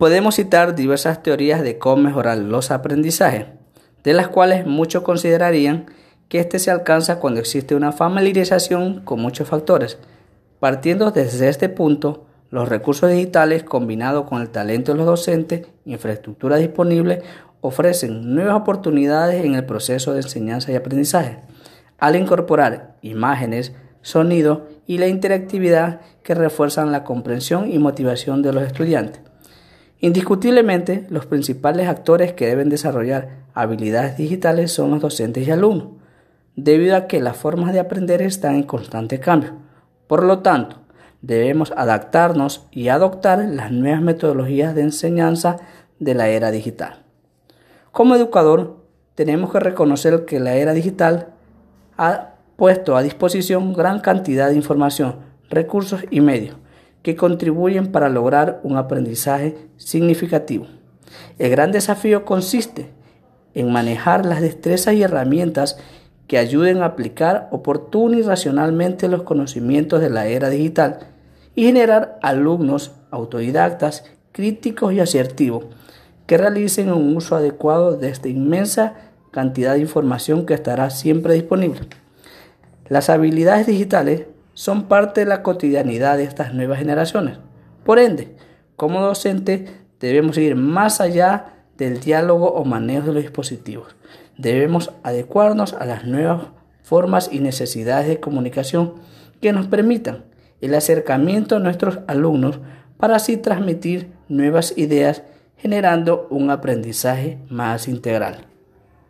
[0.00, 3.48] Podemos citar diversas teorías de cómo mejorar los aprendizajes,
[4.02, 5.84] de las cuales muchos considerarían
[6.30, 9.98] que este se alcanza cuando existe una familiarización con muchos factores.
[10.58, 16.56] Partiendo desde este punto, los recursos digitales combinados con el talento de los docentes, infraestructura
[16.56, 17.20] disponible,
[17.60, 21.40] ofrecen nuevas oportunidades en el proceso de enseñanza y aprendizaje,
[21.98, 28.62] al incorporar imágenes, sonido y la interactividad que refuerzan la comprensión y motivación de los
[28.62, 29.29] estudiantes.
[30.02, 35.88] Indiscutiblemente, los principales actores que deben desarrollar habilidades digitales son los docentes y alumnos,
[36.56, 39.52] debido a que las formas de aprender están en constante cambio.
[40.06, 40.76] Por lo tanto,
[41.20, 45.58] debemos adaptarnos y adoptar las nuevas metodologías de enseñanza
[45.98, 47.02] de la era digital.
[47.92, 48.78] Como educador,
[49.14, 51.34] tenemos que reconocer que la era digital
[51.98, 55.16] ha puesto a disposición gran cantidad de información,
[55.50, 56.56] recursos y medios
[57.02, 60.66] que contribuyen para lograr un aprendizaje significativo.
[61.38, 62.90] El gran desafío consiste
[63.54, 65.78] en manejar las destrezas y herramientas
[66.26, 71.00] que ayuden a aplicar oportuno y racionalmente los conocimientos de la era digital
[71.56, 75.64] y generar alumnos autodidactas, críticos y asertivos
[76.26, 78.94] que realicen un uso adecuado de esta inmensa
[79.32, 81.80] cantidad de información que estará siempre disponible.
[82.88, 87.38] Las habilidades digitales son parte de la cotidianidad de estas nuevas generaciones.
[87.84, 88.36] Por ende,
[88.76, 89.70] como docentes
[90.00, 93.96] debemos ir más allá del diálogo o manejo de los dispositivos.
[94.36, 96.48] Debemos adecuarnos a las nuevas
[96.82, 98.94] formas y necesidades de comunicación
[99.40, 100.24] que nos permitan
[100.60, 102.60] el acercamiento a nuestros alumnos
[102.98, 105.22] para así transmitir nuevas ideas
[105.56, 108.49] generando un aprendizaje más integral.